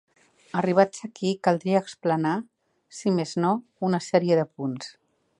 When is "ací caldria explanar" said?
1.07-2.33